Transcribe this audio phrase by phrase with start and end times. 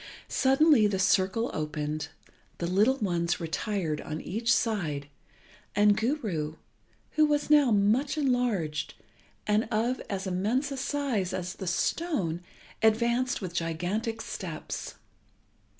[0.27, 2.07] Suddenly the circle opened,
[2.57, 5.07] the little ones retired on each side,
[5.75, 6.55] and Guru,
[7.11, 8.95] who was now much enlarged
[9.45, 12.41] and of as immense a size as the stone,
[12.81, 14.95] advanced with gigantic steps.